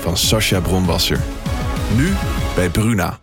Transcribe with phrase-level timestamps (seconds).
[0.00, 1.20] van Sascha Bronwasser.
[1.96, 2.12] Nu
[2.54, 3.18] bij Bruna.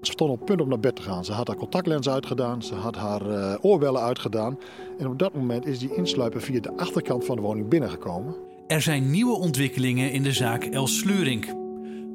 [0.00, 1.24] Ze stond op het punt om naar bed te gaan.
[1.24, 4.58] Ze had haar contactlens uitgedaan, ze had haar uh, oorbellen uitgedaan.
[4.98, 8.34] En op dat moment is die insluiper via de achterkant van de woning binnengekomen.
[8.66, 11.46] Er zijn nieuwe ontwikkelingen in de zaak Els Slurink.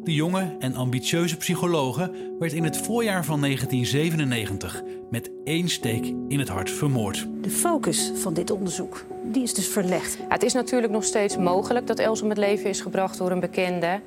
[0.03, 6.39] De jonge en ambitieuze psychologe werd in het voorjaar van 1997 met één steek in
[6.39, 7.27] het hart vermoord.
[7.41, 10.17] De focus van dit onderzoek die is dus verlegd.
[10.29, 13.39] het is natuurlijk nog steeds mogelijk dat Els om het leven is gebracht door een
[13.39, 13.99] bekende.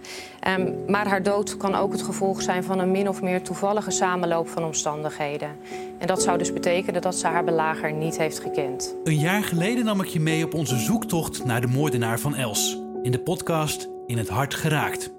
[0.59, 3.91] Um, maar haar dood kan ook het gevolg zijn van een min of meer toevallige
[3.91, 5.57] samenloop van omstandigheden.
[5.99, 8.97] En dat zou dus betekenen dat ze haar belager niet heeft gekend.
[9.05, 12.79] Een jaar geleden nam ik je mee op onze zoektocht naar de moordenaar van Els.
[13.03, 15.16] In de podcast In het Hart Geraakt.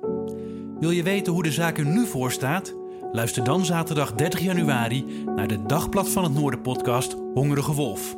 [0.80, 2.76] Wil je weten hoe de zaak er nu voor staat?
[3.12, 8.16] Luister dan zaterdag 30 januari naar de Dagblad van het Noorden podcast Hongerige Wolf.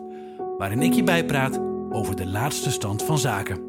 [0.58, 3.69] Waarin ik je bijpraat over de laatste stand van zaken.